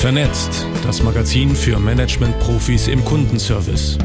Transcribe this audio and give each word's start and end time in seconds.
Vernetzt, 0.00 0.66
das 0.82 1.02
Magazin 1.02 1.54
für 1.54 1.78
Management-Profis 1.78 2.88
im 2.88 3.04
Kundenservice. 3.04 3.98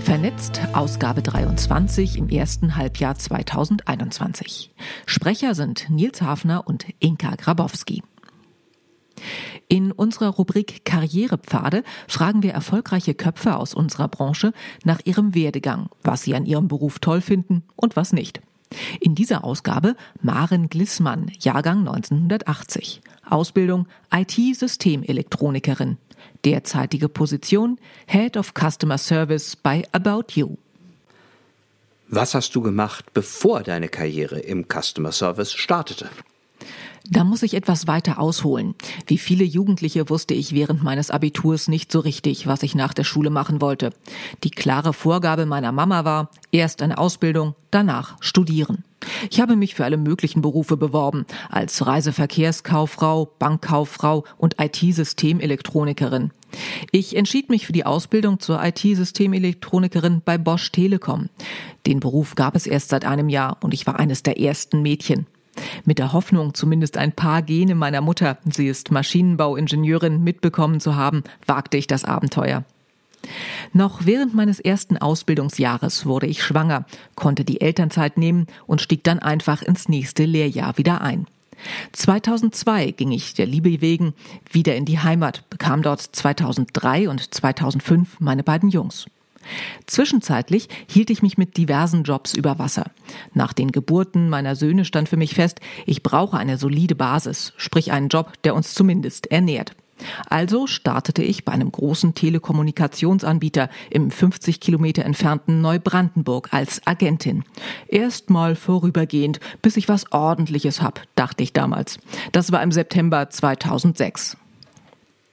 Vernetzt, 0.00 0.62
Ausgabe 0.72 1.20
23 1.20 2.16
im 2.16 2.30
ersten 2.30 2.76
Halbjahr 2.76 3.16
2021. 3.16 4.72
Sprecher 5.04 5.54
sind 5.54 5.90
Nils 5.90 6.22
Hafner 6.22 6.66
und 6.66 6.86
Inka 7.00 7.34
Grabowski. 7.36 8.02
In 9.68 9.90
unserer 9.90 10.28
Rubrik 10.28 10.84
Karrierepfade 10.84 11.82
fragen 12.06 12.42
wir 12.42 12.52
erfolgreiche 12.52 13.14
Köpfe 13.14 13.56
aus 13.56 13.74
unserer 13.74 14.06
Branche 14.06 14.52
nach 14.84 15.00
ihrem 15.04 15.34
Werdegang, 15.34 15.88
was 16.02 16.22
sie 16.22 16.36
an 16.36 16.46
ihrem 16.46 16.68
Beruf 16.68 17.00
toll 17.00 17.20
finden 17.20 17.64
und 17.74 17.96
was 17.96 18.12
nicht. 18.12 18.40
In 19.00 19.14
dieser 19.14 19.44
Ausgabe 19.44 19.96
Maren 20.22 20.68
Glissmann, 20.68 21.30
Jahrgang 21.40 21.80
1980. 21.80 23.00
Ausbildung 23.28 23.88
IT-Systemelekronikerin. 24.12 25.98
Derzeitige 26.44 27.08
Position 27.08 27.78
Head 28.06 28.36
of 28.36 28.52
Customer 28.54 28.98
Service 28.98 29.56
bei 29.56 29.82
About 29.92 30.34
You. 30.34 30.56
Was 32.08 32.34
hast 32.34 32.54
du 32.54 32.60
gemacht, 32.60 33.12
bevor 33.14 33.64
deine 33.64 33.88
Karriere 33.88 34.38
im 34.38 34.66
Customer 34.68 35.10
Service 35.10 35.52
startete? 35.52 36.08
Da 37.10 37.22
muss 37.22 37.42
ich 37.42 37.54
etwas 37.54 37.86
weiter 37.86 38.18
ausholen. 38.18 38.74
Wie 39.06 39.18
viele 39.18 39.44
Jugendliche 39.44 40.10
wusste 40.10 40.34
ich 40.34 40.52
während 40.52 40.82
meines 40.82 41.10
Abiturs 41.10 41.68
nicht 41.68 41.92
so 41.92 42.00
richtig, 42.00 42.46
was 42.46 42.62
ich 42.62 42.74
nach 42.74 42.94
der 42.94 43.04
Schule 43.04 43.30
machen 43.30 43.60
wollte. 43.60 43.90
Die 44.42 44.50
klare 44.50 44.92
Vorgabe 44.92 45.46
meiner 45.46 45.72
Mama 45.72 46.04
war, 46.04 46.30
erst 46.50 46.82
eine 46.82 46.98
Ausbildung, 46.98 47.54
danach 47.70 48.16
studieren. 48.20 48.82
Ich 49.30 49.40
habe 49.40 49.54
mich 49.54 49.74
für 49.74 49.84
alle 49.84 49.98
möglichen 49.98 50.42
Berufe 50.42 50.76
beworben, 50.76 51.26
als 51.48 51.86
Reiseverkehrskauffrau, 51.86 53.26
Bankkauffrau 53.38 54.24
und 54.36 54.56
IT-Systemelekronikerin. 54.60 56.32
Ich 56.90 57.14
entschied 57.14 57.50
mich 57.50 57.66
für 57.66 57.72
die 57.72 57.86
Ausbildung 57.86 58.40
zur 58.40 58.62
IT-Systemelekronikerin 58.64 60.22
bei 60.24 60.38
Bosch 60.38 60.72
Telekom. 60.72 61.28
Den 61.86 62.00
Beruf 62.00 62.34
gab 62.34 62.56
es 62.56 62.66
erst 62.66 62.88
seit 62.88 63.04
einem 63.04 63.28
Jahr 63.28 63.58
und 63.62 63.74
ich 63.74 63.86
war 63.86 63.98
eines 63.98 64.22
der 64.22 64.40
ersten 64.40 64.82
Mädchen. 64.82 65.26
Mit 65.84 65.98
der 65.98 66.12
Hoffnung, 66.12 66.54
zumindest 66.54 66.96
ein 66.96 67.12
paar 67.12 67.42
Gene 67.42 67.74
meiner 67.74 68.00
Mutter, 68.00 68.38
sie 68.50 68.68
ist 68.68 68.90
Maschinenbauingenieurin, 68.90 70.22
mitbekommen 70.22 70.80
zu 70.80 70.96
haben, 70.96 71.22
wagte 71.46 71.76
ich 71.76 71.86
das 71.86 72.04
Abenteuer. 72.04 72.64
Noch 73.72 74.06
während 74.06 74.34
meines 74.34 74.60
ersten 74.60 74.96
Ausbildungsjahres 74.96 76.06
wurde 76.06 76.26
ich 76.26 76.42
schwanger, 76.42 76.84
konnte 77.14 77.44
die 77.44 77.60
Elternzeit 77.60 78.16
nehmen 78.18 78.46
und 78.66 78.80
stieg 78.80 79.04
dann 79.04 79.18
einfach 79.18 79.62
ins 79.62 79.88
nächste 79.88 80.24
Lehrjahr 80.24 80.78
wieder 80.78 81.00
ein. 81.00 81.26
2002 81.92 82.90
ging 82.92 83.12
ich 83.12 83.34
der 83.34 83.46
Liebe 83.46 83.80
wegen 83.80 84.14
wieder 84.50 84.76
in 84.76 84.84
die 84.84 84.98
Heimat, 84.98 85.48
bekam 85.50 85.82
dort 85.82 86.00
2003 86.00 87.08
und 87.08 87.34
2005 87.34 88.20
meine 88.20 88.42
beiden 88.42 88.68
Jungs. 88.68 89.06
Zwischenzeitlich 89.86 90.68
hielt 90.88 91.10
ich 91.10 91.22
mich 91.22 91.38
mit 91.38 91.56
diversen 91.56 92.02
Jobs 92.02 92.34
über 92.34 92.58
Wasser. 92.58 92.90
Nach 93.34 93.52
den 93.52 93.72
Geburten 93.72 94.28
meiner 94.28 94.56
Söhne 94.56 94.84
stand 94.84 95.08
für 95.08 95.16
mich 95.16 95.34
fest, 95.34 95.60
ich 95.86 96.02
brauche 96.02 96.36
eine 96.36 96.58
solide 96.58 96.94
Basis, 96.94 97.52
sprich 97.56 97.92
einen 97.92 98.08
Job, 98.08 98.32
der 98.44 98.54
uns 98.54 98.74
zumindest 98.74 99.30
ernährt. 99.30 99.72
Also 100.28 100.66
startete 100.66 101.22
ich 101.22 101.44
bei 101.44 101.52
einem 101.52 101.72
großen 101.72 102.14
Telekommunikationsanbieter 102.14 103.70
im 103.90 104.10
50 104.10 104.60
Kilometer 104.60 105.04
entfernten 105.04 105.60
Neubrandenburg 105.60 106.52
als 106.52 106.86
Agentin. 106.86 107.44
Erstmal 107.88 108.56
vorübergehend, 108.56 109.40
bis 109.62 109.76
ich 109.76 109.88
was 109.88 110.12
Ordentliches 110.12 110.82
hab, 110.82 111.02
dachte 111.14 111.42
ich 111.42 111.52
damals. 111.52 111.98
Das 112.32 112.52
war 112.52 112.62
im 112.62 112.72
September 112.72 113.30
2006. 113.30 114.36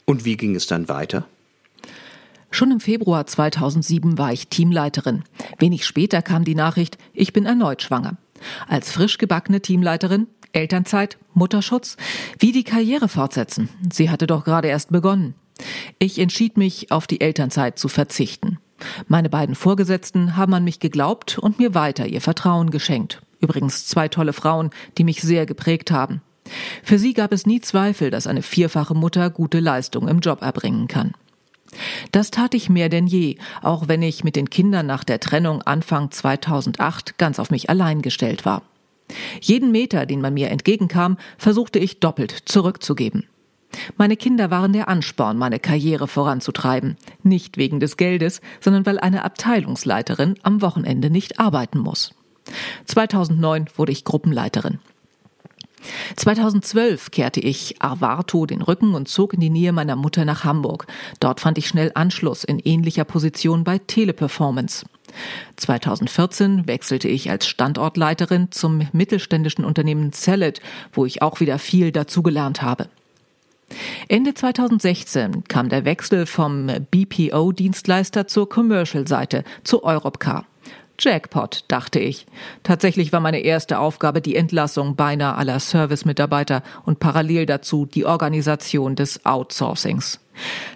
Und 0.05 0.25
wie 0.25 0.37
ging 0.37 0.55
es 0.55 0.67
dann 0.67 0.87
weiter? 0.89 1.25
Schon 2.53 2.69
im 2.69 2.79
Februar 2.79 3.25
2007 3.25 4.19
war 4.19 4.31
ich 4.31 4.47
Teamleiterin. 4.47 5.23
Wenig 5.57 5.87
später 5.87 6.21
kam 6.21 6.43
die 6.45 6.53
Nachricht, 6.53 6.99
ich 7.11 7.33
bin 7.33 7.47
erneut 7.47 7.81
schwanger. 7.81 8.17
Als 8.67 8.91
frisch 8.91 9.17
gebackene 9.17 9.59
Teamleiterin, 9.59 10.27
Elternzeit, 10.51 11.17
Mutterschutz, 11.33 11.97
wie 12.37 12.51
die 12.51 12.63
Karriere 12.63 13.07
fortsetzen. 13.07 13.69
Sie 13.91 14.11
hatte 14.11 14.27
doch 14.27 14.43
gerade 14.43 14.67
erst 14.67 14.91
begonnen. 14.91 15.33
Ich 15.97 16.19
entschied 16.19 16.55
mich, 16.55 16.91
auf 16.91 17.07
die 17.07 17.21
Elternzeit 17.21 17.79
zu 17.79 17.87
verzichten. 17.87 18.59
Meine 19.07 19.29
beiden 19.29 19.55
Vorgesetzten 19.55 20.37
haben 20.37 20.53
an 20.53 20.63
mich 20.63 20.79
geglaubt 20.79 21.39
und 21.39 21.57
mir 21.57 21.73
weiter 21.73 22.05
ihr 22.05 22.21
Vertrauen 22.21 22.69
geschenkt. 22.69 23.23
Übrigens 23.39 23.87
zwei 23.87 24.09
tolle 24.09 24.31
Frauen, 24.31 24.69
die 24.99 25.03
mich 25.03 25.23
sehr 25.23 25.47
geprägt 25.47 25.89
haben. 25.89 26.21
Für 26.83 26.99
sie 26.99 27.15
gab 27.15 27.31
es 27.31 27.47
nie 27.47 27.61
Zweifel, 27.61 28.11
dass 28.11 28.27
eine 28.27 28.43
vierfache 28.43 28.93
Mutter 28.93 29.31
gute 29.31 29.59
Leistung 29.59 30.07
im 30.07 30.19
Job 30.19 30.43
erbringen 30.43 30.87
kann. 30.87 31.15
Das 32.11 32.31
tat 32.31 32.53
ich 32.53 32.69
mehr 32.69 32.89
denn 32.89 33.07
je, 33.07 33.37
auch 33.61 33.87
wenn 33.87 34.01
ich 34.01 34.23
mit 34.23 34.35
den 34.35 34.49
Kindern 34.49 34.85
nach 34.85 35.03
der 35.03 35.19
Trennung 35.19 35.61
Anfang 35.61 36.11
2008 36.11 37.17
ganz 37.17 37.39
auf 37.39 37.51
mich 37.51 37.69
allein 37.69 38.01
gestellt 38.01 38.45
war. 38.45 38.63
Jeden 39.41 39.71
Meter, 39.71 40.05
den 40.05 40.21
man 40.21 40.33
mir 40.33 40.49
entgegenkam, 40.49 41.17
versuchte 41.37 41.79
ich 41.79 41.99
doppelt 41.99 42.31
zurückzugeben. 42.45 43.27
Meine 43.97 44.17
Kinder 44.17 44.51
waren 44.51 44.73
der 44.73 44.87
Ansporn, 44.87 45.37
meine 45.37 45.59
Karriere 45.59 46.07
voranzutreiben, 46.07 46.97
nicht 47.23 47.57
wegen 47.57 47.79
des 47.79 47.97
Geldes, 47.97 48.41
sondern 48.59 48.85
weil 48.85 48.99
eine 48.99 49.25
Abteilungsleiterin 49.25 50.35
am 50.43 50.61
Wochenende 50.61 51.09
nicht 51.09 51.39
arbeiten 51.39 51.79
muss. 51.79 52.13
2009 52.85 53.69
wurde 53.75 53.91
ich 53.91 54.03
Gruppenleiterin. 54.03 54.79
2012 56.15 57.11
kehrte 57.11 57.39
ich 57.39 57.81
Arvato 57.81 58.45
den 58.45 58.61
Rücken 58.61 58.93
und 58.93 59.07
zog 59.07 59.33
in 59.33 59.39
die 59.39 59.49
Nähe 59.49 59.73
meiner 59.73 59.95
Mutter 59.95 60.25
nach 60.25 60.43
Hamburg. 60.43 60.87
Dort 61.19 61.39
fand 61.39 61.57
ich 61.57 61.67
schnell 61.67 61.91
Anschluss 61.95 62.43
in 62.43 62.59
ähnlicher 62.59 63.05
Position 63.05 63.63
bei 63.63 63.79
Teleperformance. 63.79 64.85
2014 65.57 66.67
wechselte 66.67 67.07
ich 67.07 67.29
als 67.29 67.47
Standortleiterin 67.47 68.51
zum 68.51 68.87
mittelständischen 68.93 69.65
Unternehmen 69.65 70.11
Salad, 70.11 70.59
wo 70.91 71.05
ich 71.05 71.21
auch 71.21 71.39
wieder 71.39 71.59
viel 71.59 71.91
dazugelernt 71.91 72.61
habe. 72.61 72.89
Ende 74.07 74.33
2016 74.33 75.45
kam 75.45 75.69
der 75.69 75.85
Wechsel 75.85 76.25
vom 76.25 76.67
BPO-Dienstleister 76.91 78.27
zur 78.27 78.49
Commercial-Seite, 78.49 79.43
zu 79.63 79.83
Europcar. 79.83 80.45
Jackpot, 80.99 81.65
dachte 81.67 81.99
ich. 81.99 82.25
Tatsächlich 82.61 83.11
war 83.11 83.19
meine 83.19 83.39
erste 83.39 83.79
Aufgabe 83.79 84.21
die 84.21 84.35
Entlassung 84.35 84.95
beinahe 84.95 85.35
aller 85.35 85.59
Service-Mitarbeiter 85.59 86.63
und 86.85 86.99
parallel 86.99 87.45
dazu 87.45 87.85
die 87.85 88.05
Organisation 88.05 88.95
des 88.95 89.25
Outsourcings. 89.25 90.19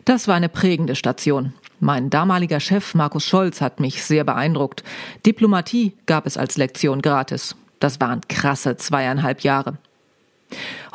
Das 0.06 0.28
war 0.28 0.36
eine 0.36 0.50
prägende 0.50 0.96
Station. 0.96 1.54
Mein 1.80 2.10
damaliger 2.10 2.60
Chef 2.60 2.96
Markus 2.96 3.26
Scholz 3.26 3.62
hat 3.62 3.80
mich 3.80 4.04
sehr 4.04 4.24
beeindruckt. 4.24 4.84
Diplomatie 5.26 5.94
gab 6.08 6.26
es 6.26 6.36
als 6.36 6.58
Lektion 6.58 7.02
gratis. 7.02 7.56
Das 7.80 8.02
waren 8.02 8.22
krasse 8.28 8.78
zweieinhalb 8.78 9.42
Jahre. 9.42 9.78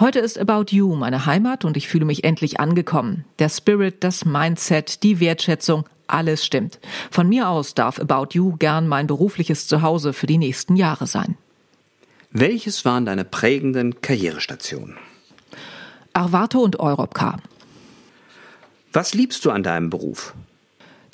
Heute 0.01 0.19
ist 0.19 0.39
About 0.39 0.75
You 0.75 0.97
meine 0.97 1.27
Heimat 1.27 1.65
und 1.65 1.77
ich 1.77 1.87
fühle 1.87 2.07
mich 2.07 2.25
endlich 2.25 2.59
angekommen. 2.59 3.25
Der 3.39 3.49
Spirit, 3.49 4.03
das 4.03 4.25
Mindset, 4.25 5.03
die 5.03 5.21
Wertschätzung, 5.21 5.85
alles 6.13 6.45
stimmt. 6.45 6.79
Von 7.11 7.29
mir 7.29 7.49
aus 7.49 7.75
darf 7.75 7.99
About 7.99 8.29
You 8.33 8.57
gern 8.57 8.87
mein 8.89 9.07
berufliches 9.07 9.67
Zuhause 9.67 10.13
für 10.13 10.27
die 10.27 10.39
nächsten 10.39 10.77
Jahre 10.77 11.07
sein. 11.07 11.37
Welches 12.31 12.85
waren 12.85 13.05
deine 13.05 13.25
prägenden 13.25 14.01
Karrierestationen? 14.01 14.97
Arvato 16.15 16.61
und 16.61 16.81
Europcar. 16.81 17.39
Was 18.93 19.15
liebst 19.15 19.45
du 19.45 19.51
an 19.51 19.63
deinem 19.63 19.91
Beruf? 19.91 20.35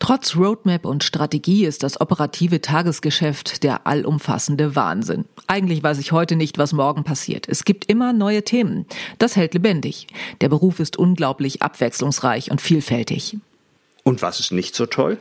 Trotz 0.01 0.37
Roadmap 0.37 0.85
und 0.85 1.03
Strategie 1.03 1.65
ist 1.65 1.83
das 1.83 2.01
operative 2.01 2.61
Tagesgeschäft 2.61 3.65
der 3.65 3.87
allumfassende 3.87 4.77
Wahnsinn. 4.77 5.25
Eigentlich 5.49 5.83
weiß 5.83 5.99
ich 5.99 6.13
heute 6.13 6.37
nicht, 6.37 6.57
was 6.57 6.73
morgen 6.73 7.03
passiert. 7.03 7.49
Es 7.49 7.65
gibt 7.65 7.91
immer 7.91 8.13
neue 8.13 8.45
Themen. 8.45 8.87
Das 9.19 9.35
hält 9.35 9.55
lebendig. 9.55 10.07
Der 10.41 10.49
Beruf 10.49 10.79
ist 10.79 10.97
unglaublich 10.97 11.63
abwechslungsreich 11.63 12.51
und 12.51 12.61
vielfältig. 12.61 13.39
Und 14.09 14.23
was 14.23 14.41
ist 14.41 14.53
nicht 14.53 14.75
so 14.75 14.87
toll? 14.87 15.19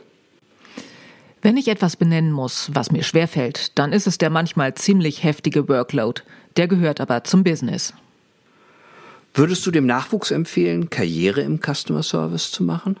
Wenn 1.42 1.58
ich 1.58 1.68
etwas 1.68 1.96
benennen 1.96 2.32
muss, 2.32 2.70
was 2.72 2.90
mir 2.90 3.02
schwerfällt, 3.02 3.78
dann 3.78 3.92
ist 3.92 4.06
es 4.06 4.16
der 4.16 4.30
manchmal 4.30 4.72
ziemlich 4.76 5.22
heftige 5.22 5.68
Workload. 5.68 6.22
Der 6.56 6.68
gehört 6.68 6.98
aber 6.98 7.22
zum 7.22 7.44
Business. 7.44 7.92
Würdest 9.34 9.66
du 9.66 9.70
dem 9.70 9.84
Nachwuchs 9.84 10.30
empfehlen, 10.30 10.88
Karriere 10.88 11.42
im 11.42 11.60
Customer 11.60 12.02
Service 12.02 12.50
zu 12.50 12.62
machen? 12.62 12.96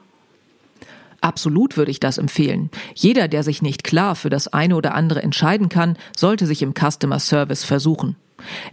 Absolut 1.22 1.78
würde 1.78 1.90
ich 1.90 2.00
das 2.00 2.18
empfehlen. 2.18 2.68
Jeder, 2.94 3.26
der 3.26 3.42
sich 3.42 3.62
nicht 3.62 3.82
klar 3.82 4.14
für 4.14 4.28
das 4.28 4.46
eine 4.46 4.76
oder 4.76 4.94
andere 4.94 5.22
entscheiden 5.22 5.70
kann, 5.70 5.96
sollte 6.14 6.44
sich 6.46 6.60
im 6.60 6.74
Customer 6.74 7.18
Service 7.18 7.64
versuchen. 7.64 8.14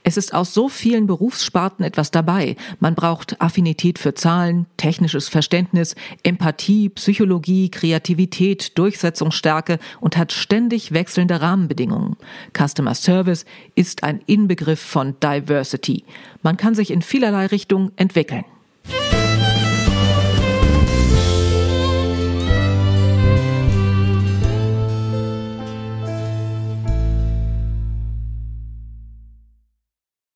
Es 0.03 0.17
ist 0.17 0.33
aus 0.33 0.53
so 0.53 0.69
vielen 0.69 1.07
Berufssparten 1.07 1.83
etwas 1.83 2.12
dabei. 2.12 2.56
Man 2.79 2.95
braucht 2.95 3.41
Affinität 3.41 4.00
für 4.00 4.13
Zahlen, 4.13 4.67
technisches 4.77 5.29
Verständnis, 5.29 5.95
Empathie, 6.23 6.89
Psychologie, 6.89 7.69
Kreativität, 7.69 8.77
Durchsetzungsstärke 8.77 9.79
und 10.00 10.17
hat 10.17 10.31
ständig 10.31 10.94
wechselnde 10.94 11.41
Rahmenbedingungen. 11.41 12.15
Customer 12.53 12.95
Service 12.95 13.45
ist 13.75 14.03
ein 14.03 14.21
Inbegriff 14.25 14.79
von 14.79 15.15
Diversity. 15.21 16.03
Man 16.41 16.57
kann 16.57 16.75
sich 16.75 16.91
in 16.91 17.01
vielerlei 17.01 17.47
Richtungen 17.47 17.91
entwickeln. 17.95 18.45